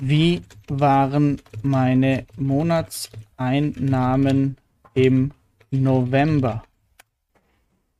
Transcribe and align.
Wie 0.00 0.42
waren 0.68 1.42
meine 1.62 2.24
Monatseinnahmen 2.36 4.56
im 4.94 5.32
November? 5.70 6.62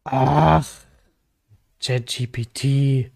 Ach, 0.04 0.64
ChatGPT. 1.82 3.11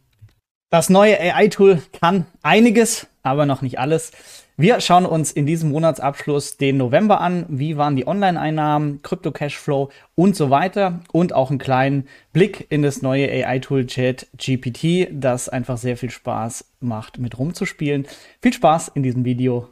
Das 0.71 0.90
neue 0.90 1.21
AI-Tool 1.21 1.80
kann 1.92 2.26
einiges, 2.42 3.06
aber 3.22 3.46
noch 3.46 3.62
nicht 3.62 3.79
alles. 3.79 4.10
Wir 4.59 4.82
schauen 4.82 5.07
uns 5.07 5.32
in 5.32 5.46
diesem 5.46 5.71
Monatsabschluss 5.71 6.59
den 6.59 6.77
November 6.77 7.23
an. 7.23 7.46
Wie 7.48 7.79
waren 7.79 7.96
die 7.96 8.07
Online-Einnahmen, 8.07 9.00
Krypto-Cashflow 9.00 9.89
und 10.14 10.36
so 10.36 10.50
weiter. 10.50 11.00
Und 11.11 11.32
auch 11.32 11.48
einen 11.48 11.59
kleinen 11.59 12.07
Blick 12.35 12.67
in 12.68 12.82
das 12.82 13.00
neue 13.00 13.30
AI-Tool 13.30 13.86
ChatGPT, 13.86 15.09
das 15.11 15.49
einfach 15.49 15.79
sehr 15.79 15.96
viel 15.96 16.11
Spaß 16.11 16.67
macht, 16.80 17.18
mit 17.18 17.39
rumzuspielen. 17.39 18.07
Viel 18.43 18.53
Spaß 18.53 18.89
in 18.95 19.03
diesem 19.03 19.25
Video. 19.25 19.68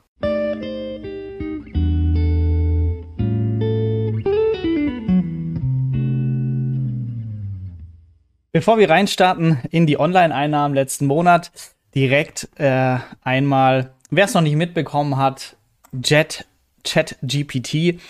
Bevor 8.51 8.79
wir 8.79 8.89
reinstarten 8.89 9.59
in 9.71 9.87
die 9.87 10.01
Online-Einnahmen 10.01 10.75
letzten 10.75 11.05
Monat, 11.05 11.53
direkt 11.95 12.49
äh, 12.57 12.97
einmal, 13.23 13.93
wer 14.11 14.25
es 14.25 14.35
noch 14.35 14.43
nicht 14.43 14.57
mitbekommen 14.57 15.17
hat, 15.17 15.57
Jet 16.05 16.47
ChatGPT. 16.85 18.01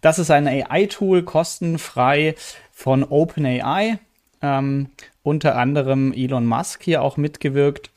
Das 0.00 0.18
ist 0.18 0.30
ein 0.30 0.46
AI-Tool, 0.46 1.22
kostenfrei 1.22 2.34
von 2.72 3.04
OpenAI. 3.04 3.98
Ähm, 4.40 4.90
unter 5.22 5.56
anderem 5.56 6.12
Elon 6.12 6.46
Musk 6.46 6.82
hier 6.82 7.02
auch 7.02 7.16
mitgewirkt. 7.16 7.90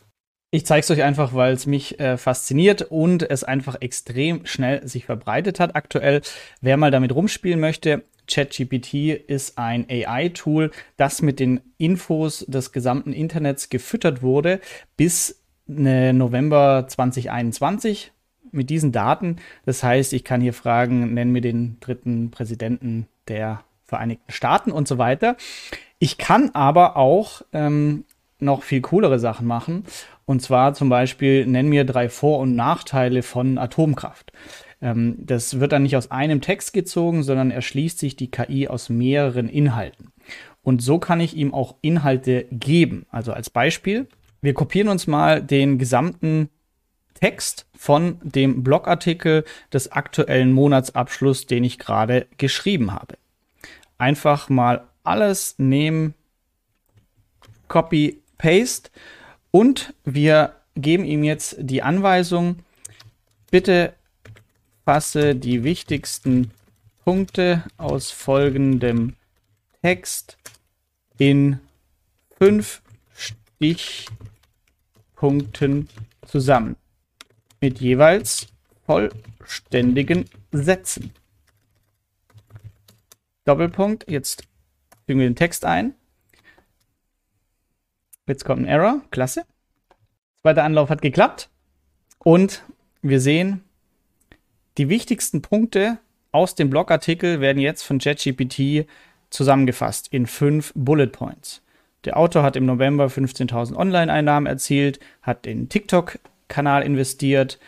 Ich 0.53 0.65
zeige 0.65 0.81
es 0.81 0.91
euch 0.91 1.03
einfach, 1.03 1.33
weil 1.33 1.53
es 1.53 1.65
mich 1.65 1.99
äh, 1.99 2.17
fasziniert 2.17 2.81
und 2.81 3.29
es 3.29 3.43
einfach 3.43 3.77
extrem 3.79 4.45
schnell 4.45 4.85
sich 4.85 5.05
verbreitet 5.05 5.59
hat 5.59 5.75
aktuell. 5.75 6.21
Wer 6.59 6.75
mal 6.75 6.91
damit 6.91 7.15
rumspielen 7.15 7.59
möchte, 7.59 8.03
ChatGPT 8.27 8.93
ist 9.27 9.57
ein 9.57 9.85
AI-Tool, 9.89 10.71
das 10.97 11.21
mit 11.21 11.39
den 11.39 11.61
Infos 11.77 12.45
des 12.47 12.71
gesamten 12.71 13.13
Internets 13.13 13.69
gefüttert 13.69 14.21
wurde 14.21 14.59
bis 14.97 15.40
November 15.71 16.85
2021 16.87 18.11
mit 18.51 18.69
diesen 18.69 18.91
Daten. 18.91 19.37
Das 19.65 19.83
heißt, 19.83 20.13
ich 20.13 20.23
kann 20.23 20.41
hier 20.41 20.53
fragen, 20.53 21.13
nenn 21.13 21.31
mir 21.31 21.41
den 21.41 21.77
dritten 21.79 22.31
Präsidenten 22.31 23.07
der 23.27 23.63
Vereinigten 23.85 24.31
Staaten 24.31 24.71
und 24.71 24.87
so 24.87 24.97
weiter. 24.97 25.35
Ich 25.99 26.17
kann 26.17 26.51
aber 26.53 26.95
auch 26.95 27.41
ähm, 27.51 28.05
noch 28.39 28.63
viel 28.63 28.81
coolere 28.81 29.19
Sachen 29.19 29.45
machen. 29.47 29.83
Und 30.25 30.41
zwar 30.41 30.73
zum 30.73 30.89
Beispiel, 30.89 31.45
nenn 31.45 31.67
mir 31.67 31.83
drei 31.83 32.09
Vor- 32.09 32.39
und 32.39 32.55
Nachteile 32.55 33.21
von 33.21 33.57
Atomkraft. 33.57 34.31
Ähm, 34.81 35.17
das 35.19 35.59
wird 35.59 35.71
dann 35.73 35.83
nicht 35.83 35.97
aus 35.97 36.09
einem 36.09 36.41
Text 36.41 36.73
gezogen, 36.73 37.23
sondern 37.23 37.51
erschließt 37.51 37.99
sich 37.99 38.15
die 38.15 38.31
KI 38.31 38.67
aus 38.67 38.89
mehreren 38.89 39.49
Inhalten. 39.49 40.11
Und 40.63 40.81
so 40.81 40.99
kann 40.99 41.19
ich 41.19 41.35
ihm 41.35 41.53
auch 41.53 41.75
Inhalte 41.81 42.45
geben. 42.51 43.05
Also 43.09 43.33
als 43.33 43.49
Beispiel, 43.49 44.07
wir 44.41 44.53
kopieren 44.53 44.87
uns 44.87 45.07
mal 45.07 45.41
den 45.41 45.77
gesamten 45.77 46.49
Text 47.13 47.67
von 47.77 48.17
dem 48.23 48.63
Blogartikel 48.63 49.45
des 49.71 49.91
aktuellen 49.91 50.51
Monatsabschlusses, 50.53 51.45
den 51.45 51.63
ich 51.63 51.77
gerade 51.77 52.27
geschrieben 52.37 52.93
habe. 52.93 53.17
Einfach 53.97 54.49
mal 54.49 54.87
alles 55.03 55.55
nehmen, 55.59 56.15
Copy, 57.67 58.21
Paste 58.37 58.89
und 59.51 59.93
wir 60.03 60.55
geben 60.75 61.05
ihm 61.05 61.23
jetzt 61.23 61.57
die 61.59 61.83
Anweisung, 61.83 62.57
bitte 63.51 63.93
fasse 64.83 65.35
die 65.35 65.63
wichtigsten 65.63 66.51
Punkte 67.03 67.63
aus 67.77 68.09
folgendem 68.09 69.15
Text 69.81 70.37
in 71.17 71.59
fünf 72.37 72.81
Stichpunkten 75.21 75.87
zusammen 76.25 76.75
mit 77.61 77.79
jeweils 77.79 78.47
vollständigen 78.87 80.25
Sätzen. 80.51 81.11
Doppelpunkt, 83.45 84.09
jetzt 84.09 84.43
fügen 85.05 85.19
wir 85.19 85.29
den 85.29 85.35
Text 85.35 85.63
ein. 85.63 85.93
Jetzt 88.25 88.45
kommt 88.45 88.63
ein 88.63 88.67
Error, 88.67 89.01
klasse. 89.11 89.45
Zweiter 90.41 90.63
Anlauf 90.63 90.89
hat 90.89 91.03
geklappt 91.03 91.49
und 92.17 92.63
wir 93.03 93.21
sehen, 93.21 93.63
die 94.79 94.89
wichtigsten 94.89 95.43
Punkte 95.43 95.99
aus 96.31 96.55
dem 96.55 96.71
Blogartikel 96.71 97.41
werden 97.41 97.59
jetzt 97.61 97.83
von 97.83 97.99
ChatGPT 97.99 98.87
zusammengefasst 99.29 100.07
in 100.11 100.25
fünf 100.25 100.73
Bullet 100.75 101.07
Points. 101.07 101.61
Der 102.05 102.17
Autor 102.17 102.43
hat 102.43 102.55
im 102.55 102.65
November 102.65 103.05
15.000 103.05 103.75
Online-Einnahmen 103.75 104.47
erzielt, 104.47 104.99
hat 105.21 105.45
in 105.45 105.69
TikTok-Kanal 105.69 106.83
investiert, 106.83 107.59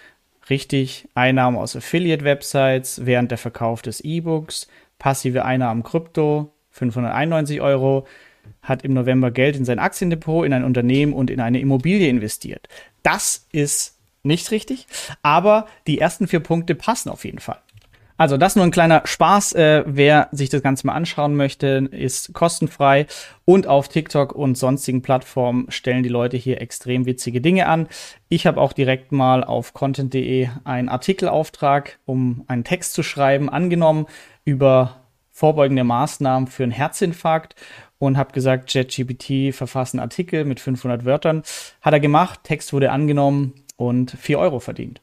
richtig 0.49 1.07
Einnahmen 1.13 1.57
aus 1.57 1.75
Affiliate-Websites 1.75 3.05
während 3.05 3.31
der 3.31 3.37
Verkauf 3.37 3.81
des 3.81 4.01
E-Books, 4.01 4.67
passive 4.97 5.45
Einnahmen 5.45 5.83
Krypto, 5.83 6.51
591 6.71 7.61
Euro, 7.61 8.07
hat 8.61 8.83
im 8.83 8.93
November 8.93 9.31
Geld 9.31 9.55
in 9.55 9.65
sein 9.65 9.79
Aktiendepot, 9.79 10.45
in 10.45 10.53
ein 10.53 10.63
Unternehmen 10.63 11.13
und 11.13 11.29
in 11.29 11.39
eine 11.39 11.59
Immobilie 11.59 12.09
investiert. 12.09 12.67
Das 13.03 13.47
ist 13.51 13.99
nicht 14.23 14.51
richtig, 14.51 14.87
aber 15.21 15.67
die 15.85 15.99
ersten 15.99 16.27
vier 16.27 16.39
Punkte 16.39 16.75
passen 16.75 17.09
auf 17.09 17.25
jeden 17.25 17.39
Fall. 17.39 17.59
Also 18.17 18.37
das 18.37 18.55
nur 18.55 18.65
ein 18.65 18.71
kleiner 18.71 19.01
Spaß. 19.05 19.53
Äh, 19.53 19.83
wer 19.85 20.29
sich 20.31 20.49
das 20.49 20.61
Ganze 20.61 20.87
mal 20.87 20.93
anschauen 20.93 21.35
möchte, 21.35 21.89
ist 21.91 22.33
kostenfrei 22.33 23.07
und 23.45 23.67
auf 23.67 23.87
TikTok 23.87 24.33
und 24.33 24.57
sonstigen 24.57 25.01
Plattformen 25.01 25.69
stellen 25.69 26.03
die 26.03 26.09
Leute 26.09 26.37
hier 26.37 26.61
extrem 26.61 27.05
witzige 27.05 27.41
Dinge 27.41 27.67
an. 27.67 27.87
Ich 28.29 28.45
habe 28.45 28.61
auch 28.61 28.73
direkt 28.73 29.11
mal 29.11 29.43
auf 29.43 29.73
content.de 29.73 30.47
einen 30.63 30.89
Artikelauftrag, 30.89 31.99
um 32.05 32.43
einen 32.47 32.63
Text 32.63 32.93
zu 32.93 33.03
schreiben, 33.03 33.49
angenommen 33.49 34.05
über 34.45 34.97
vorbeugende 35.31 35.83
Maßnahmen 35.83 36.47
für 36.47 36.63
einen 36.63 36.71
Herzinfarkt 36.71 37.55
und 37.97 38.17
habe 38.17 38.33
gesagt, 38.33 38.73
JetGPT 38.73 39.55
verfasst 39.55 39.93
einen 39.93 40.01
Artikel 40.01 40.45
mit 40.45 40.59
500 40.59 41.05
Wörtern. 41.05 41.43
Hat 41.81 41.93
er 41.93 41.99
gemacht, 41.99 42.41
Text 42.43 42.71
wurde 42.71 42.91
angenommen 42.91 43.53
und 43.75 44.11
4 44.11 44.39
Euro 44.39 44.59
verdient. 44.59 45.01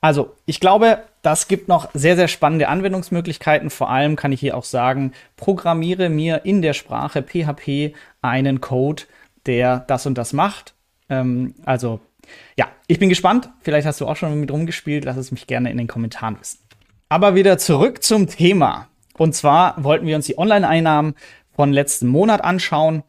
Also, 0.00 0.34
ich 0.46 0.58
glaube, 0.60 1.04
das 1.22 1.46
gibt 1.46 1.68
noch 1.68 1.88
sehr, 1.94 2.16
sehr 2.16 2.28
spannende 2.28 2.68
Anwendungsmöglichkeiten. 2.68 3.70
Vor 3.70 3.88
allem 3.90 4.16
kann 4.16 4.32
ich 4.32 4.40
hier 4.40 4.56
auch 4.56 4.64
sagen, 4.64 5.12
programmiere 5.36 6.08
mir 6.08 6.44
in 6.44 6.62
der 6.62 6.72
Sprache 6.72 7.22
PHP 7.22 7.94
einen 8.20 8.60
Code, 8.60 9.04
der 9.46 9.80
das 9.86 10.06
und 10.06 10.18
das 10.18 10.32
macht. 10.32 10.74
Ähm, 11.08 11.54
also, 11.64 12.00
ja, 12.56 12.68
ich 12.86 12.98
bin 12.98 13.08
gespannt. 13.08 13.50
Vielleicht 13.60 13.86
hast 13.86 14.00
du 14.00 14.06
auch 14.06 14.16
schon 14.16 14.38
mit 14.40 14.50
rumgespielt. 14.50 15.04
Lass 15.04 15.16
es 15.16 15.30
mich 15.30 15.46
gerne 15.46 15.70
in 15.70 15.78
den 15.78 15.86
Kommentaren 15.86 16.38
wissen. 16.40 16.58
Aber 17.08 17.34
wieder 17.34 17.58
zurück 17.58 18.02
zum 18.02 18.26
Thema. 18.26 18.88
Und 19.16 19.34
zwar 19.34 19.82
wollten 19.82 20.06
wir 20.06 20.16
uns 20.16 20.26
die 20.26 20.38
Online-Einnahmen 20.38 21.14
von 21.54 21.72
letzten 21.72 22.06
Monat 22.06 22.42
anschauen. 22.42 23.02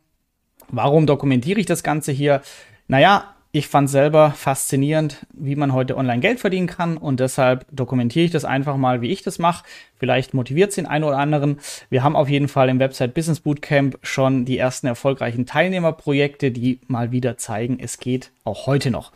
Warum 0.68 1.08
dokumentiere 1.08 1.60
ich 1.60 1.66
das 1.66 1.84
Ganze 1.84 2.12
hier? 2.12 2.42
Naja, 2.88 3.33
ich 3.56 3.68
fand 3.68 3.88
selber 3.88 4.32
faszinierend, 4.32 5.28
wie 5.32 5.56
man 5.56 5.74
heute 5.74 5.96
online 5.96 6.22
Geld 6.22 6.40
verdienen 6.40 6.66
kann 6.66 6.98
und 6.98 7.20
deshalb 7.20 7.68
dokumentiere 7.72 8.26
ich 8.26 8.32
das 8.32 8.46
einfach 8.46 8.78
mal, 8.78 9.02
wie 9.02 9.12
ich 9.12 9.22
das 9.22 9.38
mache. 9.38 9.64
Vielleicht 9.96 10.34
motiviert 10.34 10.70
es 10.72 10.76
den 10.76 10.88
einen 10.88 11.04
oder 11.04 11.20
anderen. 11.20 11.60
Wir 11.92 12.02
haben 12.02 12.16
auf 12.16 12.28
jeden 12.28 12.48
Fall 12.48 12.68
im 12.70 12.80
Website 12.80 13.14
Business 13.14 13.42
Bootcamp 13.42 14.00
schon 14.02 14.46
die 14.46 14.58
ersten 14.58 14.88
erfolgreichen 14.88 15.46
Teilnehmerprojekte, 15.46 16.50
die 16.50 16.80
mal 16.88 17.12
wieder 17.12 17.38
zeigen, 17.38 17.78
es 17.80 18.00
geht 18.00 18.32
auch 18.44 18.66
heute 18.66 18.90
noch. 18.90 19.12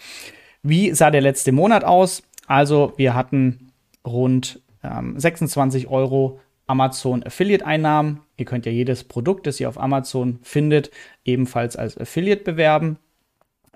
Wie 0.62 0.94
sah 0.94 1.10
der 1.10 1.22
letzte 1.22 1.52
Monat 1.52 1.84
aus? 1.84 2.22
Also 2.46 2.94
wir 2.96 3.16
hatten 3.16 3.72
rund 4.06 4.62
ähm, 4.84 5.20
26 5.20 5.88
Euro 5.88 6.40
Amazon 6.68 7.24
Affiliate-Einnahmen. 7.24 8.20
Ihr 8.38 8.46
könnt 8.46 8.68
ja 8.68 8.72
jedes 8.72 9.04
Produkt, 9.04 9.48
das 9.48 9.60
ihr 9.60 9.68
auf 9.68 9.80
Amazon 9.80 10.38
findet, 10.44 10.92
ebenfalls 11.26 11.76
als 11.76 11.98
Affiliate 11.98 12.44
bewerben. 12.44 13.00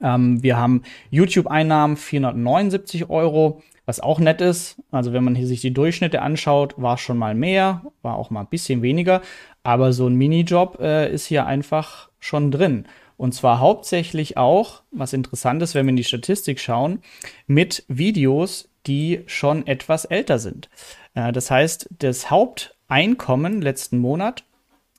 Ähm, 0.01 0.41
wir 0.43 0.57
haben 0.57 0.83
YouTube-Einnahmen 1.09 1.97
479 1.97 3.09
Euro, 3.09 3.61
was 3.85 3.99
auch 3.99 4.19
nett 4.19 4.41
ist. 4.41 4.81
Also 4.91 5.13
wenn 5.13 5.23
man 5.23 5.35
hier 5.35 5.47
sich 5.47 5.61
die 5.61 5.73
Durchschnitte 5.73 6.21
anschaut, 6.21 6.75
war 6.77 6.97
schon 6.97 7.17
mal 7.17 7.35
mehr, 7.35 7.81
war 8.01 8.15
auch 8.15 8.29
mal 8.29 8.41
ein 8.41 8.49
bisschen 8.49 8.81
weniger. 8.81 9.21
Aber 9.63 9.93
so 9.93 10.07
ein 10.07 10.15
Minijob 10.15 10.79
äh, 10.79 11.11
ist 11.11 11.25
hier 11.25 11.45
einfach 11.45 12.09
schon 12.19 12.51
drin. 12.51 12.85
Und 13.17 13.33
zwar 13.33 13.59
hauptsächlich 13.59 14.37
auch, 14.37 14.81
was 14.91 15.13
interessant 15.13 15.61
ist, 15.61 15.75
wenn 15.75 15.85
wir 15.85 15.91
in 15.91 15.95
die 15.95 16.03
Statistik 16.03 16.59
schauen, 16.59 17.01
mit 17.45 17.85
Videos, 17.87 18.69
die 18.87 19.21
schon 19.27 19.67
etwas 19.67 20.05
älter 20.05 20.39
sind. 20.39 20.69
Äh, 21.13 21.31
das 21.31 21.51
heißt, 21.51 21.89
das 21.99 22.31
Haupteinkommen 22.31 23.61
letzten 23.61 23.99
Monat, 23.99 24.43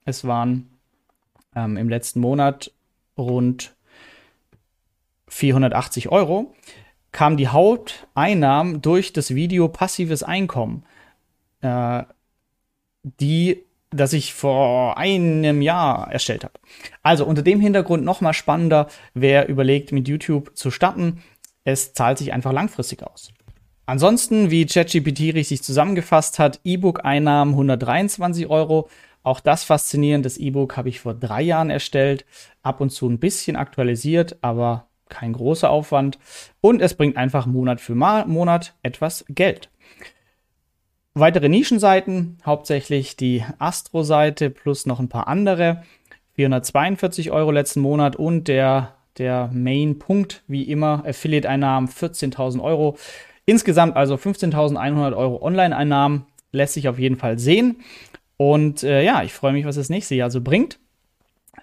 es 0.05 0.25
waren 0.25 0.71
ähm, 1.57 1.77
im 1.77 1.89
letzten 1.89 2.21
Monat 2.21 2.71
rund 3.19 3.75
480 5.33 6.11
Euro. 6.11 6.55
kamen 7.11 7.37
die 7.37 7.49
Haupteinnahmen 7.49 8.81
durch 8.81 9.13
das 9.13 9.35
Video 9.35 9.69
Passives 9.69 10.23
Einkommen, 10.23 10.85
äh, 11.61 12.05
die 13.03 13.65
das 13.95 14.15
ich 14.15 14.33
vor 14.33 14.97
einem 14.97 15.61
Jahr 15.61 16.11
erstellt 16.11 16.45
habe. 16.45 16.55
Also 17.03 17.27
unter 17.27 17.43
dem 17.43 17.61
Hintergrund 17.61 18.05
nochmal 18.05 18.33
spannender, 18.33 18.89
wer 19.13 19.49
überlegt, 19.49 19.93
mit 19.93 20.09
YouTube 20.09 20.57
zu 20.57 20.71
starten. 20.71 21.23
Es 21.65 21.93
zahlt 21.93 22.19
sich 22.19 22.33
einfach 22.33 22.53
langfristig 22.53 23.03
aus. 23.03 23.33
Ansonsten, 23.85 24.51
wie 24.51 24.65
ChatGPT 24.65 25.35
richtig 25.35 25.63
zusammengefasst 25.63 26.39
hat, 26.39 26.61
E-Book-Einnahmen 26.65 27.53
123 27.53 28.47
Euro. 28.47 28.89
Auch 29.23 29.41
das 29.41 29.65
faszinierend. 29.65 30.25
Das 30.25 30.39
E-Book 30.39 30.77
habe 30.77 30.89
ich 30.89 31.01
vor 31.01 31.15
drei 31.15 31.43
Jahren 31.43 31.69
erstellt. 31.69 32.25
Ab 32.63 32.81
und 32.81 32.91
zu 32.91 33.09
ein 33.09 33.19
bisschen 33.19 33.57
aktualisiert, 33.57 34.39
aber 34.41 34.89
kein 35.13 35.33
großer 35.33 35.71
Aufwand. 35.71 36.19
Und 36.61 36.83
es 36.83 36.95
bringt 36.95 37.17
einfach 37.17 37.47
Monat 37.47 37.81
für 37.81 37.95
Monat 37.95 38.75
etwas 38.83 39.25
Geld. 39.29 39.71
Weitere 41.15 41.49
Nischenseiten, 41.49 42.39
hauptsächlich 42.45 43.17
die 43.17 43.45
Astro-Seite 43.59 44.49
plus 44.49 44.87
noch 44.87 44.99
ein 44.99 45.11
paar 45.11 45.29
andere. 45.29 45.83
442 46.35 47.31
Euro 47.31 47.51
letzten 47.51 47.81
Monat 47.81 48.17
und 48.17 48.49
der, 48.49 48.95
der 49.19 49.51
Main-Punkt, 49.53 50.43
wie 50.47 50.63
immer, 50.63 51.05
Affiliate-Einnahmen 51.07 51.89
14.000 51.89 52.63
Euro. 52.63 52.97
Insgesamt 53.45 53.97
also 53.97 54.15
15.100 54.15 55.15
Euro 55.15 55.43
Online-Einnahmen, 55.43 56.27
lässt 56.53 56.75
sich 56.75 56.89
auf 56.89 56.99
jeden 56.99 57.17
Fall 57.17 57.39
sehen. 57.39 57.83
Und 58.37 58.83
äh, 58.83 59.05
ja, 59.05 59.23
ich 59.23 59.33
freue 59.33 59.53
mich, 59.53 59.67
was 59.67 59.77
das 59.77 59.91
nächste 59.91 60.15
Jahr 60.15 60.31
so 60.31 60.41
bringt. 60.41 60.79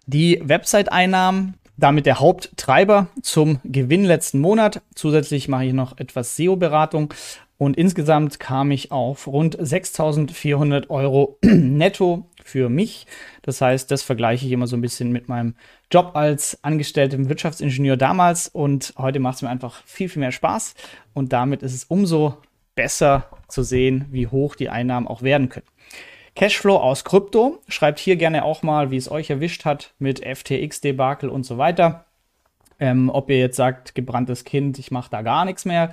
Die 0.05 0.41
Website-Einnahmen, 0.43 1.55
damit 1.79 2.05
der 2.05 2.19
Haupttreiber 2.19 3.07
zum 3.21 3.59
Gewinn 3.63 4.03
letzten 4.03 4.39
Monat. 4.39 4.81
Zusätzlich 4.95 5.47
mache 5.47 5.65
ich 5.65 5.73
noch 5.73 5.97
etwas 5.97 6.35
SEO-Beratung 6.35 7.13
und 7.59 7.77
insgesamt 7.77 8.39
kam 8.39 8.71
ich 8.71 8.91
auf 8.91 9.27
rund 9.27 9.59
6.400 9.59 10.89
Euro 10.89 11.37
netto 11.43 12.25
für 12.43 12.69
mich. 12.69 13.05
Das 13.41 13.59
heißt, 13.59 13.91
das 13.91 14.01
vergleiche 14.01 14.45
ich 14.45 14.53
immer 14.53 14.65
so 14.65 14.77
ein 14.77 14.81
bisschen 14.81 15.11
mit 15.11 15.27
meinem 15.27 15.55
Job 15.91 16.11
als 16.13 16.63
angestelltem 16.63 17.27
Wirtschaftsingenieur 17.27 17.97
damals. 17.97 18.47
Und 18.47 18.93
heute 18.97 19.19
macht 19.19 19.35
es 19.35 19.41
mir 19.41 19.49
einfach 19.49 19.83
viel, 19.85 20.07
viel 20.07 20.21
mehr 20.21 20.31
Spaß. 20.31 20.73
Und 21.13 21.33
damit 21.33 21.61
ist 21.61 21.73
es 21.73 21.83
umso 21.83 22.37
besser 22.75 23.25
zu 23.49 23.61
sehen, 23.63 24.05
wie 24.09 24.27
hoch 24.27 24.55
die 24.55 24.69
Einnahmen 24.69 25.05
auch 25.05 25.21
werden 25.21 25.49
können. 25.49 25.67
Cashflow 26.35 26.77
aus 26.77 27.03
Krypto. 27.03 27.59
Schreibt 27.67 27.99
hier 27.99 28.15
gerne 28.15 28.43
auch 28.45 28.63
mal, 28.63 28.91
wie 28.91 28.97
es 28.97 29.11
euch 29.11 29.29
erwischt 29.29 29.65
hat 29.65 29.93
mit 29.99 30.19
FTX-Debakel 30.25 31.29
und 31.29 31.43
so 31.43 31.57
weiter. 31.57 32.05
Ähm, 32.79 33.09
ob 33.09 33.29
ihr 33.29 33.39
jetzt 33.39 33.57
sagt, 33.57 33.95
gebranntes 33.95 34.45
Kind, 34.45 34.79
ich 34.79 34.91
mache 34.91 35.09
da 35.09 35.21
gar 35.21 35.45
nichts 35.45 35.65
mehr 35.65 35.91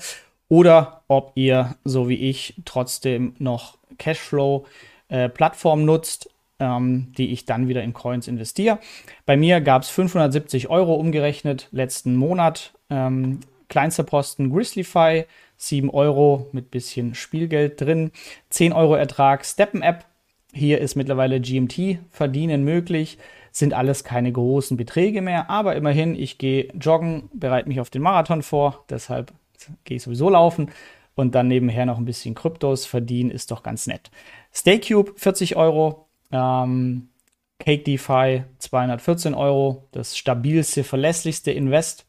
oder 0.49 1.03
ob 1.09 1.33
ihr, 1.35 1.77
so 1.85 2.09
wie 2.09 2.29
ich, 2.31 2.55
trotzdem 2.65 3.35
noch 3.39 3.79
Cashflow-Plattform 3.99 5.81
äh, 5.81 5.85
nutzt, 5.85 6.31
ähm, 6.59 7.13
die 7.19 7.33
ich 7.33 7.45
dann 7.45 7.69
wieder 7.69 7.83
in 7.83 7.93
Coins 7.93 8.29
investiere. 8.29 8.79
Bei 9.25 9.37
mir 9.37 9.61
gab 9.61 9.83
es 9.83 9.89
570 9.91 10.69
Euro 10.71 10.95
umgerechnet 10.95 11.69
letzten 11.73 12.15
Monat. 12.17 12.73
Ähm, 12.91 13.41
kleinster 13.69 14.05
Posten 14.05 14.53
Grizzlyfy, 14.53 15.25
7 15.57 15.91
Euro 15.91 16.49
mit 16.53 16.71
bisschen 16.71 17.15
Spielgeld 17.15 17.81
drin, 17.81 18.13
10 18.51 18.73
Euro 18.73 18.95
Ertrag 18.95 19.45
Steppen 19.45 19.83
App. 19.83 20.05
Hier 20.57 20.81
ist 20.81 20.97
mittlerweile 20.97 21.39
GMT 21.39 21.99
verdienen 22.11 22.65
möglich. 22.65 23.19
Sind 23.53 23.75
alles 23.75 24.05
keine 24.05 24.33
großen 24.33 24.79
Beträge 24.79 25.21
mehr, 25.21 25.51
aber 25.51 25.77
immerhin, 25.77 26.15
ich 26.15 26.39
gehe 26.39 26.73
joggen, 26.81 27.29
bereite 27.35 27.69
mich 27.69 27.79
auf 27.79 27.91
den 27.91 28.01
Marathon 28.01 28.43
vor, 28.43 28.85
deshalb 28.89 29.33
gehe 29.85 29.99
ich 29.99 30.03
sowieso 30.03 30.31
laufen 30.31 30.71
und 31.15 31.35
dann 31.35 31.49
nebenher 31.49 31.85
noch 31.85 31.99
ein 31.99 32.07
bisschen 32.07 32.35
Kryptos 32.35 32.87
verdienen, 32.87 33.31
ist 33.31 33.51
doch 33.51 33.63
ganz 33.63 33.87
nett. 33.87 34.11
StayCube 34.51 35.13
40 35.17 35.57
Euro, 35.57 36.07
ähm, 36.33 37.09
Cake 37.59 37.83
DeFi 37.85 38.45
214 38.59 39.35
Euro, 39.35 39.85
das 39.93 40.17
stabilste, 40.17 40.85
verlässlichste 40.85 41.51
Invest. 41.51 42.07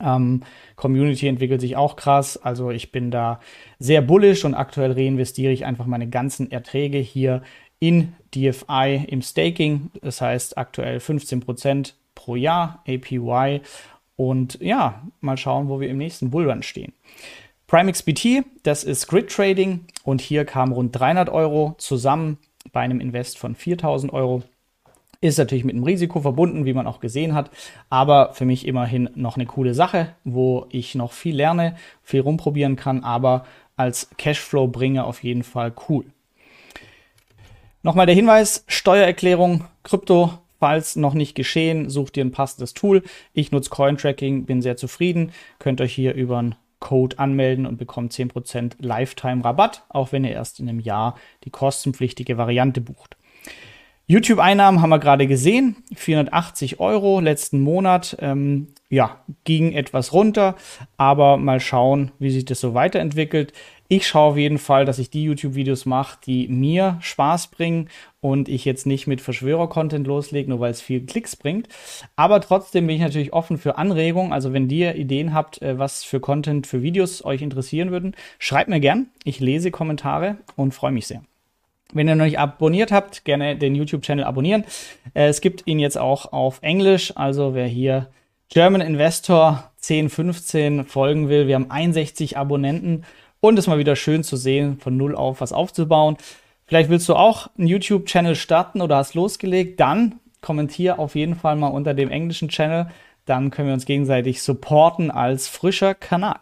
Ähm, 0.00 0.42
Community 0.76 1.28
entwickelt 1.28 1.60
sich 1.60 1.76
auch 1.76 1.96
krass, 1.96 2.36
also 2.36 2.70
ich 2.70 2.90
bin 2.90 3.10
da 3.10 3.40
sehr 3.78 4.02
bullish 4.02 4.44
und 4.44 4.54
aktuell 4.54 4.92
reinvestiere 4.92 5.52
ich 5.52 5.64
einfach 5.64 5.86
meine 5.86 6.08
ganzen 6.08 6.50
Erträge 6.50 6.98
hier 6.98 7.42
in 7.82 8.14
DFI 8.32 9.06
im 9.08 9.22
Staking. 9.22 9.90
Das 10.02 10.20
heißt 10.20 10.56
aktuell 10.56 10.98
15% 10.98 11.94
pro 12.14 12.36
Jahr 12.36 12.80
APY 12.86 13.60
und 14.14 14.56
ja, 14.60 15.02
mal 15.20 15.36
schauen, 15.36 15.68
wo 15.68 15.80
wir 15.80 15.88
im 15.88 15.98
nächsten 15.98 16.30
Bullrun 16.30 16.62
stehen. 16.62 16.92
PrimeXBT, 17.66 18.44
das 18.62 18.84
ist 18.84 19.08
Grid 19.08 19.30
Trading 19.32 19.80
und 20.04 20.20
hier 20.20 20.44
kamen 20.44 20.72
rund 20.72 20.96
300 20.96 21.28
Euro 21.28 21.74
zusammen 21.78 22.38
bei 22.70 22.82
einem 22.82 23.00
Invest 23.00 23.36
von 23.36 23.56
4000 23.56 24.12
Euro. 24.12 24.44
Ist 25.20 25.38
natürlich 25.38 25.64
mit 25.64 25.74
einem 25.74 25.84
Risiko 25.84 26.20
verbunden, 26.20 26.64
wie 26.64 26.74
man 26.74 26.86
auch 26.86 27.00
gesehen 27.00 27.34
hat, 27.34 27.50
aber 27.90 28.32
für 28.32 28.44
mich 28.44 28.64
immerhin 28.64 29.10
noch 29.16 29.34
eine 29.34 29.46
coole 29.46 29.74
Sache, 29.74 30.14
wo 30.22 30.66
ich 30.70 30.94
noch 30.94 31.10
viel 31.10 31.34
lerne, 31.34 31.74
viel 32.04 32.20
rumprobieren 32.20 32.76
kann, 32.76 33.02
aber 33.02 33.44
als 33.74 34.08
Cashflow-Bringer 34.18 35.04
auf 35.04 35.24
jeden 35.24 35.42
Fall 35.42 35.72
cool. 35.88 36.04
Nochmal 37.82 38.06
der 38.06 38.14
Hinweis: 38.14 38.64
Steuererklärung, 38.68 39.64
Krypto 39.82 40.38
Falls 40.62 40.94
noch 40.94 41.14
nicht 41.14 41.34
geschehen, 41.34 41.90
sucht 41.90 42.16
ihr 42.16 42.24
ein 42.24 42.30
passendes 42.30 42.72
Tool. 42.72 43.02
Ich 43.32 43.50
nutze 43.50 43.68
Cointracking, 43.70 44.44
bin 44.44 44.62
sehr 44.62 44.76
zufrieden. 44.76 45.32
Könnt 45.58 45.80
euch 45.80 45.92
hier 45.92 46.14
über 46.14 46.38
einen 46.38 46.54
Code 46.78 47.18
anmelden 47.18 47.66
und 47.66 47.78
bekommt 47.78 48.12
10% 48.12 48.74
Lifetime-Rabatt, 48.78 49.82
auch 49.88 50.12
wenn 50.12 50.22
ihr 50.22 50.30
erst 50.30 50.60
in 50.60 50.68
einem 50.68 50.78
Jahr 50.78 51.16
die 51.42 51.50
kostenpflichtige 51.50 52.38
Variante 52.38 52.80
bucht. 52.80 53.16
YouTube-Einnahmen 54.06 54.82
haben 54.82 54.90
wir 54.90 55.00
gerade 55.00 55.26
gesehen, 55.26 55.76
480 55.96 56.78
Euro 56.78 57.18
letzten 57.18 57.60
Monat. 57.60 58.16
Ähm, 58.20 58.68
ja, 58.88 59.20
ging 59.42 59.72
etwas 59.72 60.12
runter, 60.12 60.54
aber 60.96 61.38
mal 61.38 61.58
schauen, 61.58 62.12
wie 62.20 62.30
sich 62.30 62.44
das 62.44 62.60
so 62.60 62.74
weiterentwickelt. 62.74 63.52
Ich 63.94 64.06
schaue 64.06 64.30
auf 64.30 64.38
jeden 64.38 64.56
Fall, 64.56 64.86
dass 64.86 64.98
ich 64.98 65.10
die 65.10 65.24
YouTube-Videos 65.24 65.84
mache, 65.84 66.18
die 66.24 66.48
mir 66.48 66.96
Spaß 67.02 67.48
bringen 67.48 67.90
und 68.22 68.48
ich 68.48 68.64
jetzt 68.64 68.86
nicht 68.86 69.06
mit 69.06 69.20
Verschwörer-Content 69.20 70.06
loslege, 70.06 70.48
nur 70.48 70.60
weil 70.60 70.70
es 70.70 70.80
viel 70.80 71.04
Klicks 71.04 71.36
bringt. 71.36 71.68
Aber 72.16 72.40
trotzdem 72.40 72.86
bin 72.86 72.96
ich 72.96 73.02
natürlich 73.02 73.34
offen 73.34 73.58
für 73.58 73.76
Anregungen. 73.76 74.32
Also 74.32 74.54
wenn 74.54 74.70
ihr 74.70 74.94
Ideen 74.94 75.34
habt, 75.34 75.60
äh, 75.60 75.78
was 75.78 76.04
für 76.04 76.20
Content, 76.20 76.66
für 76.66 76.80
Videos 76.80 77.22
euch 77.22 77.42
interessieren 77.42 77.90
würden, 77.90 78.14
schreibt 78.38 78.70
mir 78.70 78.80
gern. 78.80 79.08
Ich 79.24 79.40
lese 79.40 79.70
Kommentare 79.70 80.38
und 80.56 80.72
freue 80.72 80.92
mich 80.92 81.06
sehr. 81.06 81.22
Wenn 81.92 82.08
ihr 82.08 82.14
noch 82.14 82.24
nicht 82.24 82.38
abonniert 82.38 82.92
habt, 82.92 83.26
gerne 83.26 83.58
den 83.58 83.74
YouTube-Channel 83.74 84.24
abonnieren. 84.24 84.64
Äh, 85.12 85.26
es 85.26 85.42
gibt 85.42 85.66
ihn 85.66 85.78
jetzt 85.78 85.98
auch 85.98 86.32
auf 86.32 86.60
Englisch. 86.62 87.14
Also 87.14 87.52
wer 87.52 87.66
hier 87.66 88.08
German 88.48 88.80
Investor 88.80 89.70
1015 89.82 90.86
folgen 90.86 91.28
will, 91.28 91.46
wir 91.46 91.56
haben 91.56 91.70
61 91.70 92.38
Abonnenten 92.38 93.04
und 93.42 93.58
es 93.58 93.66
mal 93.66 93.78
wieder 93.78 93.96
schön 93.96 94.22
zu 94.22 94.36
sehen, 94.36 94.78
von 94.78 94.96
null 94.96 95.16
auf 95.16 95.40
was 95.40 95.52
aufzubauen. 95.52 96.16
Vielleicht 96.64 96.88
willst 96.88 97.08
du 97.08 97.16
auch 97.16 97.50
einen 97.58 97.66
YouTube-Channel 97.66 98.36
starten 98.36 98.80
oder 98.80 98.96
hast 98.96 99.14
losgelegt, 99.14 99.80
dann 99.80 100.20
kommentier 100.40 100.98
auf 100.98 101.16
jeden 101.16 101.34
Fall 101.34 101.56
mal 101.56 101.66
unter 101.66 101.92
dem 101.92 102.08
englischen 102.08 102.48
Channel. 102.48 102.86
Dann 103.26 103.50
können 103.50 103.68
wir 103.68 103.74
uns 103.74 103.84
gegenseitig 103.84 104.42
supporten 104.42 105.10
als 105.10 105.48
frischer 105.48 105.94
Kanal. 105.94 106.38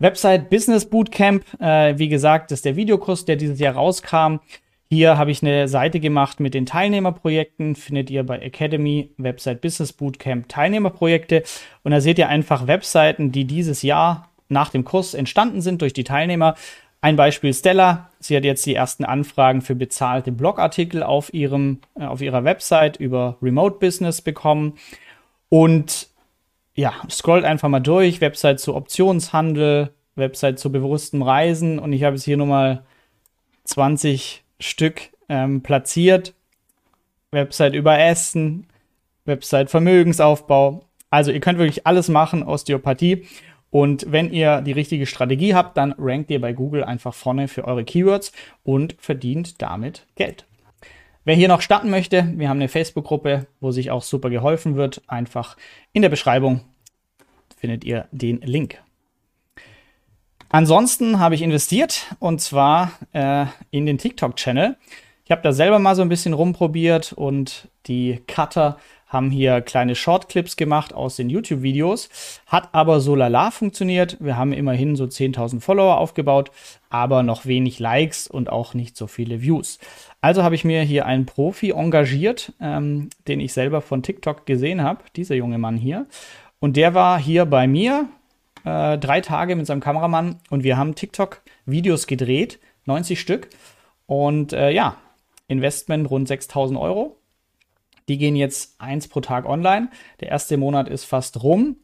Website 0.00 0.50
Business 0.50 0.84
Bootcamp, 0.90 1.44
äh, 1.60 1.96
wie 1.96 2.08
gesagt, 2.08 2.52
ist 2.52 2.64
der 2.64 2.76
Videokurs, 2.76 3.24
der 3.24 3.36
dieses 3.36 3.60
Jahr 3.60 3.74
rauskam. 3.74 4.40
Hier 4.88 5.18
habe 5.18 5.30
ich 5.30 5.42
eine 5.42 5.68
Seite 5.68 6.00
gemacht 6.00 6.40
mit 6.40 6.54
den 6.54 6.66
Teilnehmerprojekten. 6.66 7.76
Findet 7.76 8.10
ihr 8.10 8.24
bei 8.24 8.38
Academy 8.40 9.10
Website 9.16 9.60
Business 9.60 9.92
Bootcamp 9.92 10.48
Teilnehmerprojekte. 10.48 11.44
Und 11.82 11.92
da 11.92 12.00
seht 12.00 12.18
ihr 12.18 12.28
einfach 12.28 12.66
Webseiten, 12.66 13.32
die 13.32 13.46
dieses 13.46 13.82
Jahr 13.82 14.28
nach 14.48 14.70
dem 14.70 14.84
Kurs 14.84 15.14
entstanden 15.14 15.60
sind 15.60 15.82
durch 15.82 15.92
die 15.92 16.04
Teilnehmer. 16.04 16.54
Ein 17.00 17.16
Beispiel 17.16 17.52
Stella. 17.52 18.10
Sie 18.18 18.36
hat 18.36 18.44
jetzt 18.44 18.66
die 18.66 18.74
ersten 18.74 19.04
Anfragen 19.04 19.62
für 19.62 19.74
bezahlte 19.74 20.32
Blogartikel 20.32 21.02
auf, 21.02 21.32
ihrem, 21.32 21.78
äh, 21.94 22.04
auf 22.04 22.20
ihrer 22.20 22.44
Website 22.44 22.96
über 22.96 23.36
Remote 23.42 23.78
Business 23.78 24.22
bekommen. 24.22 24.74
Und 25.48 26.08
ja, 26.74 26.94
scrollt 27.10 27.44
einfach 27.44 27.68
mal 27.68 27.80
durch. 27.80 28.20
Website 28.20 28.60
zu 28.60 28.74
Optionshandel, 28.74 29.92
Website 30.14 30.58
zu 30.58 30.72
bewusstem 30.72 31.22
Reisen. 31.22 31.78
Und 31.78 31.92
ich 31.92 32.02
habe 32.02 32.16
es 32.16 32.24
hier 32.24 32.36
nochmal 32.36 32.84
20 33.64 34.42
Stück 34.58 35.10
ähm, 35.28 35.62
platziert. 35.62 36.34
Website 37.30 37.74
über 37.74 37.98
Essen, 37.98 38.66
Website 39.24 39.70
Vermögensaufbau. 39.70 40.84
Also 41.10 41.30
ihr 41.30 41.40
könnt 41.40 41.58
wirklich 41.58 41.86
alles 41.86 42.08
machen, 42.08 42.42
Osteopathie. 42.42 43.26
Und 43.70 44.10
wenn 44.10 44.32
ihr 44.32 44.60
die 44.60 44.72
richtige 44.72 45.06
Strategie 45.06 45.54
habt, 45.54 45.76
dann 45.76 45.94
rankt 45.98 46.30
ihr 46.30 46.40
bei 46.40 46.52
Google 46.52 46.84
einfach 46.84 47.14
vorne 47.14 47.48
für 47.48 47.64
eure 47.64 47.84
Keywords 47.84 48.32
und 48.62 48.96
verdient 48.98 49.60
damit 49.60 50.06
Geld. 50.14 50.46
Wer 51.24 51.34
hier 51.34 51.48
noch 51.48 51.60
starten 51.60 51.90
möchte, 51.90 52.32
wir 52.36 52.48
haben 52.48 52.58
eine 52.58 52.68
Facebook-Gruppe, 52.68 53.48
wo 53.60 53.72
sich 53.72 53.90
auch 53.90 54.02
super 54.02 54.30
geholfen 54.30 54.76
wird. 54.76 55.02
Einfach 55.08 55.56
in 55.92 56.02
der 56.02 56.08
Beschreibung 56.08 56.60
findet 57.56 57.84
ihr 57.84 58.06
den 58.12 58.40
Link. 58.42 58.80
Ansonsten 60.48 61.18
habe 61.18 61.34
ich 61.34 61.42
investiert 61.42 62.14
und 62.20 62.40
zwar 62.40 62.92
äh, 63.12 63.46
in 63.72 63.86
den 63.86 63.98
TikTok-Channel. 63.98 64.76
Ich 65.24 65.32
habe 65.32 65.42
da 65.42 65.52
selber 65.52 65.80
mal 65.80 65.96
so 65.96 66.02
ein 66.02 66.08
bisschen 66.08 66.32
rumprobiert 66.32 67.12
und 67.12 67.68
die 67.86 68.22
Cutter 68.28 68.78
haben 69.06 69.30
hier 69.30 69.60
kleine 69.60 69.94
Shortclips 69.94 70.56
gemacht 70.56 70.92
aus 70.92 71.16
den 71.16 71.30
YouTube-Videos, 71.30 72.08
hat 72.46 72.70
aber 72.72 73.00
so 73.00 73.14
lala 73.14 73.50
funktioniert. 73.50 74.16
Wir 74.20 74.36
haben 74.36 74.52
immerhin 74.52 74.96
so 74.96 75.04
10.000 75.04 75.60
Follower 75.60 75.98
aufgebaut, 75.98 76.50
aber 76.90 77.22
noch 77.22 77.46
wenig 77.46 77.78
Likes 77.78 78.26
und 78.26 78.50
auch 78.50 78.74
nicht 78.74 78.96
so 78.96 79.06
viele 79.06 79.42
Views. 79.42 79.78
Also 80.20 80.42
habe 80.42 80.54
ich 80.54 80.64
mir 80.64 80.82
hier 80.82 81.06
einen 81.06 81.26
Profi 81.26 81.70
engagiert, 81.70 82.52
ähm, 82.60 83.10
den 83.28 83.40
ich 83.40 83.52
selber 83.52 83.80
von 83.80 84.02
TikTok 84.02 84.44
gesehen 84.46 84.82
habe, 84.82 85.04
dieser 85.14 85.36
junge 85.36 85.58
Mann 85.58 85.76
hier. 85.76 86.06
Und 86.58 86.76
der 86.76 86.94
war 86.94 87.18
hier 87.18 87.44
bei 87.44 87.68
mir 87.68 88.08
äh, 88.64 88.98
drei 88.98 89.20
Tage 89.20 89.54
mit 89.54 89.66
seinem 89.66 89.80
Kameramann 89.80 90.40
und 90.50 90.64
wir 90.64 90.76
haben 90.76 90.94
TikTok-Videos 90.94 92.06
gedreht, 92.06 92.58
90 92.86 93.20
Stück. 93.20 93.48
Und 94.06 94.52
äh, 94.52 94.70
ja, 94.70 94.96
Investment 95.48 96.10
rund 96.10 96.28
6000 96.28 96.78
Euro. 96.78 97.15
Die 98.08 98.18
gehen 98.18 98.36
jetzt 98.36 98.80
eins 98.80 99.08
pro 99.08 99.20
Tag 99.20 99.46
online. 99.46 99.90
Der 100.20 100.28
erste 100.28 100.56
Monat 100.56 100.88
ist 100.88 101.04
fast 101.04 101.42
rum. 101.42 101.76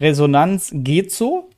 Resonanz 0.00 0.70
geht 0.74 1.10
so, 1.10 1.48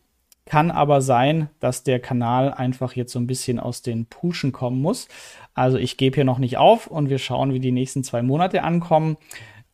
kann 0.45 0.71
aber 0.71 1.01
sein, 1.01 1.51
dass 1.61 1.83
der 1.83 2.01
Kanal 2.01 2.55
einfach 2.55 2.95
jetzt 2.95 3.13
so 3.13 3.19
ein 3.19 3.27
bisschen 3.27 3.59
aus 3.59 3.83
den 3.83 4.07
Puschen 4.07 4.53
kommen 4.53 4.81
muss. 4.81 5.09
Also 5.55 5.77
ich 5.77 5.97
gebe 5.97 6.15
hier 6.15 6.25
noch 6.25 6.39
nicht 6.39 6.57
auf 6.57 6.87
und 6.87 7.11
wir 7.11 7.19
schauen, 7.19 7.53
wie 7.53 7.61
die 7.61 7.73
nächsten 7.73 8.05
zwei 8.05 8.23
Monate 8.23 8.63
ankommen. 8.63 9.17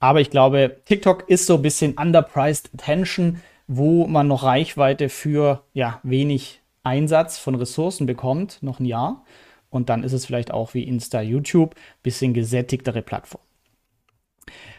Aber 0.00 0.20
ich 0.20 0.30
glaube, 0.30 0.80
TikTok 0.84 1.28
ist 1.28 1.46
so 1.46 1.56
ein 1.56 1.62
bisschen 1.62 1.94
underpriced 1.94 2.70
attention, 2.74 3.40
wo 3.66 4.06
man 4.06 4.26
noch 4.26 4.42
Reichweite 4.42 5.08
für 5.08 5.62
ja, 5.72 6.00
wenig 6.02 6.60
Einsatz 6.82 7.38
von 7.38 7.54
Ressourcen 7.54 8.06
bekommt, 8.06 8.62
noch 8.62 8.80
ein 8.80 8.84
Jahr. 8.84 9.24
Und 9.70 9.88
dann 9.88 10.04
ist 10.04 10.12
es 10.12 10.26
vielleicht 10.26 10.52
auch 10.52 10.74
wie 10.74 10.84
Insta, 10.84 11.20
YouTube, 11.20 11.74
bisschen 12.02 12.34
gesättigtere 12.34 13.02
Plattform. 13.02 13.40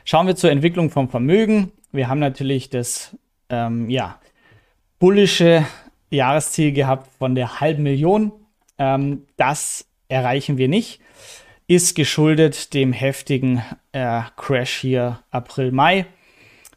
Schauen 0.03 0.27
wir 0.27 0.35
zur 0.35 0.51
Entwicklung 0.51 0.89
vom 0.89 1.09
Vermögen. 1.09 1.71
Wir 1.91 2.07
haben 2.07 2.19
natürlich 2.19 2.69
das 2.69 3.15
ähm, 3.49 3.89
ja, 3.89 4.19
bullische 4.99 5.65
Jahresziel 6.09 6.71
gehabt 6.71 7.09
von 7.17 7.35
der 7.35 7.59
halben 7.59 7.83
Million. 7.83 8.31
Ähm, 8.77 9.25
das 9.37 9.87
erreichen 10.07 10.57
wir 10.57 10.67
nicht. 10.67 11.01
Ist 11.67 11.95
geschuldet 11.95 12.73
dem 12.73 12.93
heftigen 12.93 13.63
äh, 13.91 14.21
Crash 14.37 14.77
hier 14.77 15.21
April, 15.31 15.71
Mai. 15.71 16.05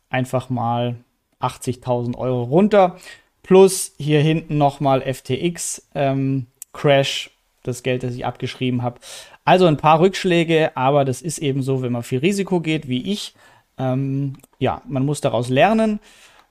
Einfach 0.09 0.49
mal 0.49 0.97
80.000 1.41 2.17
Euro 2.17 2.45
runter. 2.45 2.99
Plus 3.43 3.93
hier 3.99 4.21
hinten 4.21 4.59
nochmal 4.59 5.03
FTX 5.03 5.89
ähm, 5.95 6.47
Crash, 6.73 7.31
das 7.63 7.83
Geld, 7.83 8.03
das 8.03 8.15
ich 8.15 8.25
abgeschrieben 8.25 8.83
habe. 8.83 9.01
Also 9.49 9.65
ein 9.65 9.79
paar 9.79 9.99
Rückschläge, 9.99 10.77
aber 10.77 11.07
das 11.07 11.23
ist 11.23 11.39
eben 11.39 11.63
so, 11.63 11.81
wenn 11.81 11.91
man 11.91 12.03
viel 12.03 12.19
Risiko 12.19 12.61
geht, 12.61 12.87
wie 12.87 13.11
ich. 13.11 13.35
Ähm, 13.79 14.35
ja, 14.59 14.83
man 14.87 15.07
muss 15.07 15.23
daraus 15.23 15.49
lernen 15.49 16.01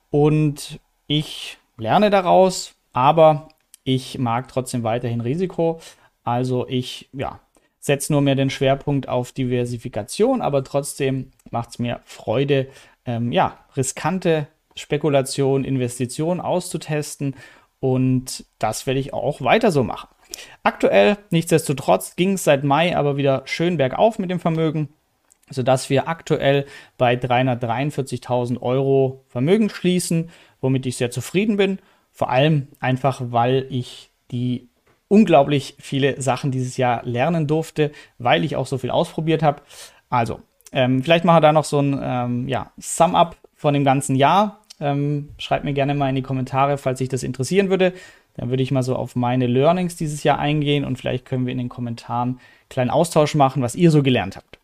und 0.10 0.80
ich 1.06 1.60
lerne 1.78 2.10
daraus, 2.10 2.74
aber 2.94 3.50
ich 3.84 4.18
mag 4.18 4.48
trotzdem 4.48 4.82
weiterhin 4.82 5.22
Risiko. 5.22 5.80
Also 6.24 6.68
ich, 6.68 7.08
ja, 7.14 7.40
setze 7.78 8.14
nur 8.14 8.22
mehr 8.22 8.34
den 8.34 8.50
Schwerpunkt 8.50 9.08
auf 9.08 9.32
Diversifikation, 9.32 10.42
aber 10.42 10.64
trotzdem 10.64 11.34
macht 11.52 11.70
es 11.70 11.78
mir 11.78 12.00
Freude, 12.04 12.66
ähm, 13.06 13.32
ja, 13.32 13.60
riskante 13.76 14.48
Spekulation, 14.76 15.66
Investition 15.66 16.42
auszutesten 16.42 17.36
und 17.80 18.44
das 18.58 18.88
werde 18.88 19.00
ich 19.00 19.14
auch 19.14 19.42
weiter 19.42 19.72
so 19.72 19.84
machen. 19.84 20.08
Aktuell, 20.64 21.18
nichtsdestotrotz, 21.30 22.16
ging 22.16 22.34
es 22.34 22.44
seit 22.44 22.64
Mai 22.64 22.96
aber 22.96 23.18
wieder 23.18 23.44
schön 23.46 23.78
bergauf 23.78 24.20
mit 24.20 24.30
dem 24.30 24.40
Vermögen, 24.40 24.90
sodass 25.50 25.90
wir 25.90 26.08
aktuell 26.08 26.66
bei 26.98 27.16
343.000 27.16 28.62
Euro 28.62 29.24
Vermögen 29.28 29.70
schließen, 29.70 30.30
womit 30.62 30.86
ich 30.86 30.98
sehr 30.98 31.12
zufrieden 31.12 31.58
bin. 31.58 31.80
Vor 32.12 32.30
allem 32.30 32.68
einfach, 32.80 33.22
weil 33.24 33.68
ich 33.70 34.10
die 34.32 34.68
unglaublich 35.08 35.76
viele 35.80 36.22
Sachen 36.22 36.52
dieses 36.52 36.78
Jahr 36.78 37.04
lernen 37.06 37.48
durfte, 37.48 37.92
weil 38.18 38.44
ich 38.44 38.56
auch 38.56 38.68
so 38.68 38.78
viel 38.78 38.92
ausprobiert 38.92 39.44
habe. 39.44 39.62
Also, 40.10 40.42
ähm, 40.72 41.04
vielleicht 41.04 41.26
machen 41.26 41.38
wir 41.38 41.42
da 41.42 41.54
noch 41.54 41.64
so 41.64 41.80
ein 41.80 42.00
ähm, 42.02 42.48
ja, 42.48 42.72
Sum-up 42.78 43.38
von 43.56 43.74
dem 43.74 43.84
ganzen 43.84 44.16
Jahr. 44.16 44.62
Ähm, 44.80 45.30
schreibt 45.38 45.64
mir 45.64 45.74
gerne 45.74 45.96
mal 45.96 46.10
in 46.10 46.16
die 46.16 46.22
Kommentare, 46.22 46.78
falls 46.78 47.00
sich 47.00 47.10
das 47.10 47.24
interessieren 47.24 47.70
würde. 47.70 47.94
Dann 48.38 48.50
würde 48.50 48.64
ich 48.64 48.72
mal 48.72 48.84
so 48.84 48.96
auf 48.96 49.16
meine 49.16 49.48
Learnings 49.48 49.96
dieses 49.96 50.24
Jahr 50.24 50.40
eingehen 50.40 50.86
und 50.86 50.98
vielleicht 50.98 51.26
können 51.26 51.46
wir 51.46 51.52
in 51.52 51.58
den 51.58 51.70
Kommentaren 51.70 52.30
einen 52.30 52.40
kleinen 52.70 52.90
Austausch 52.90 53.36
machen, 53.36 53.62
was 53.62 53.76
ihr 53.76 53.92
so 53.92 54.04
gelernt 54.04 54.38
habt. 54.38 54.60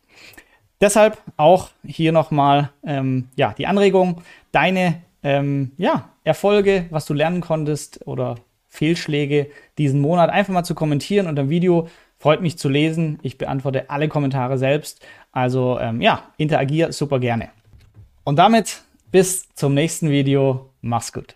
Deshalb 0.80 1.18
auch 1.38 1.70
hier 1.86 2.12
nochmal 2.12 2.70
ähm, 2.86 3.30
ja, 3.36 3.54
die 3.58 3.68
Anregung, 3.68 4.22
deine 4.52 5.02
ähm, 5.24 5.72
ja, 5.78 6.10
Erfolge, 6.24 6.86
was 6.90 7.06
du 7.06 7.14
lernen 7.14 7.42
konntest 7.42 8.06
oder 8.06 8.36
Fehlschläge 8.68 9.50
diesen 9.78 10.02
Monat 10.02 10.30
einfach 10.30 10.54
mal 10.54 10.64
zu 10.64 10.76
kommentieren 10.76 11.28
unter 11.28 11.44
dem 11.44 11.50
Video. 11.50 11.88
Freut 12.18 12.42
mich 12.42 12.58
zu 12.58 12.70
lesen. 12.70 13.20
Ich 13.22 13.38
beantworte 13.38 13.90
alle 13.90 14.08
Kommentare 14.08 14.58
selbst. 14.58 15.06
Also 15.32 15.80
ähm, 15.80 16.02
ja, 16.02 16.24
interagier 16.38 16.92
super 16.92 17.20
gerne. 17.20 17.50
Und 18.24 18.38
damit 18.38 18.82
bis 19.12 19.48
zum 19.54 19.74
nächsten 19.74 20.10
Video. 20.10 20.70
Mach's 20.82 21.14
gut. 21.14 21.36